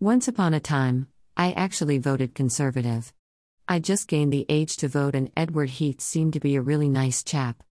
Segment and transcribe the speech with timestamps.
[0.00, 3.14] Once upon a time, I actually voted Conservative.
[3.66, 6.90] I just gained the age to vote, and Edward Heath seemed to be a really
[6.90, 7.62] nice chap.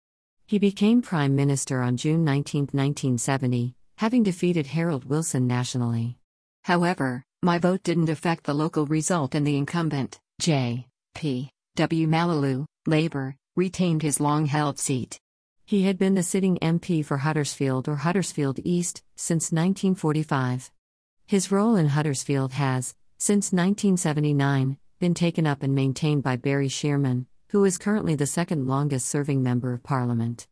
[0.47, 6.17] He became Prime Minister on June 19, 1970, having defeated Harold Wilson nationally.
[6.63, 10.87] However, my vote didn't affect the local result, and the incumbent, J.
[11.13, 11.51] P.
[11.75, 12.07] W.
[12.07, 15.19] Mallalieu, Labour, retained his long held seat.
[15.63, 20.71] He had been the sitting MP for Huddersfield or Huddersfield East since 1945.
[21.27, 27.25] His role in Huddersfield has, since 1979, been taken up and maintained by Barry Sheerman,
[27.49, 30.45] who is currently the second longest serving Member of Parliament.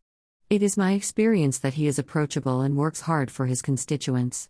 [0.50, 4.48] It is my experience that he is approachable and works hard for his constituents.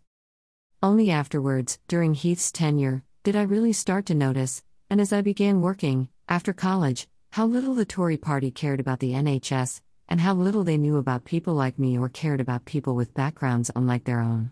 [0.81, 5.61] Only afterwards, during Heath's tenure, did I really start to notice, and as I began
[5.61, 10.63] working, after college, how little the Tory party cared about the NHS, and how little
[10.63, 14.49] they knew about people like me or cared about people with backgrounds unlike their own.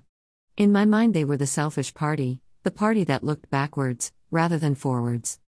[0.55, 4.75] In my mind, they were the selfish party, the party that looked backwards, rather than
[4.75, 5.39] forwards.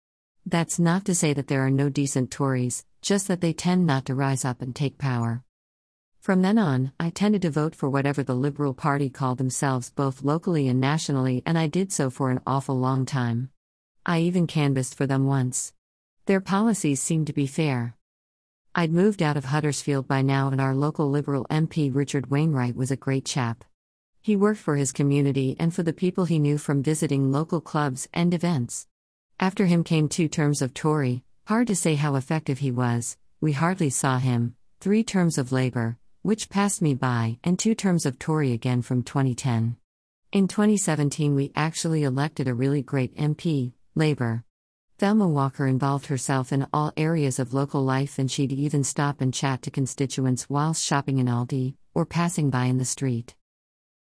[0.46, 4.06] That's not to say that there are no decent Tories, just that they tend not
[4.06, 5.44] to rise up and take power.
[6.20, 10.22] From then on, I tended to vote for whatever the Liberal Party called themselves both
[10.22, 13.50] locally and nationally, and I did so for an awful long time.
[14.06, 15.74] I even canvassed for them once.
[16.24, 17.94] Their policies seemed to be fair.
[18.74, 22.90] I'd moved out of Huddersfield by now, and our local Liberal MP Richard Wainwright was
[22.90, 23.64] a great chap.
[24.24, 28.08] He worked for his community and for the people he knew from visiting local clubs
[28.14, 28.86] and events.
[29.38, 33.52] After him came two terms of Tory, hard to say how effective he was, we
[33.52, 38.18] hardly saw him, three terms of Labour, which passed me by, and two terms of
[38.18, 39.76] Tory again from 2010.
[40.32, 44.42] In 2017, we actually elected a really great MP, Labour.
[44.96, 49.34] Thelma Walker involved herself in all areas of local life, and she'd even stop and
[49.34, 53.34] chat to constituents whilst shopping in Aldi or passing by in the street.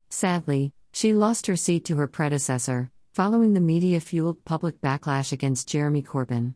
[0.10, 5.68] Sadly, she lost her seat to her predecessor, following the media fueled public backlash against
[5.68, 6.56] Jeremy Corbyn.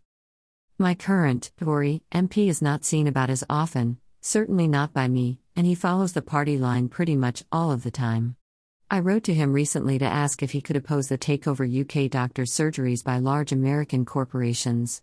[0.80, 5.68] My current Tory MP is not seen about as often, certainly not by me, and
[5.68, 8.36] he follows the party line pretty much all of the time.
[8.90, 12.52] I wrote to him recently to ask if he could oppose the takeover UK doctors'
[12.52, 15.02] surgeries by large American corporations.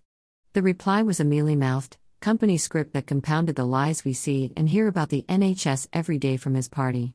[0.54, 4.68] The reply was a mealy mouthed, company script that compounded the lies we see and
[4.68, 7.14] hear about the NHS every day from his party.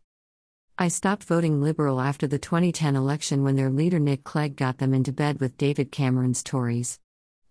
[0.78, 4.94] I stopped voting Liberal after the 2010 election when their leader Nick Clegg got them
[4.94, 7.00] into bed with David Cameron's Tories.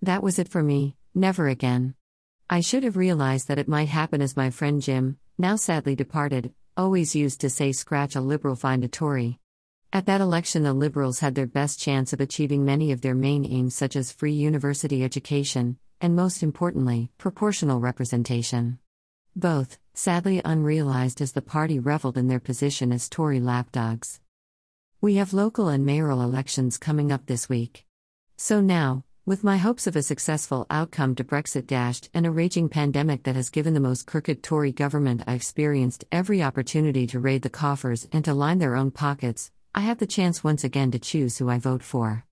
[0.03, 1.95] That was it for me, never again.
[2.51, 6.53] I should have realized that it might happen as my friend Jim, now sadly departed,
[6.77, 9.41] always used to say scratch a Liberal, find a Tory.
[9.91, 13.47] At that election, the Liberals had their best chance of achieving many of their main
[13.47, 18.81] aims, such as free university education, and most importantly, proportional representation.
[19.37, 24.21] Both, sadly unrealized as the party reveled in their position as Tory lapdogs.
[25.01, 27.85] We have local and mayoral elections coming up this week.
[28.37, 32.69] So now, with my hopes of a successful outcome to Brexit dashed and a raging
[32.69, 37.43] pandemic that has given the most crooked Tory government I experienced every opportunity to raid
[37.43, 41.01] the coffers and to line their own pockets, I have the chance once again to
[41.01, 42.25] choose who I vote for.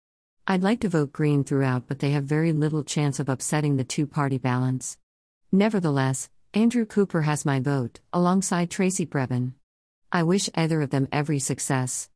[0.46, 3.84] I'd like to vote Green throughout, but they have very little chance of upsetting the
[3.84, 4.98] two party balance.
[5.50, 9.54] Nevertheless, Andrew Cooper has my vote, alongside Tracy Brabin.
[10.12, 12.10] I wish either of them every success.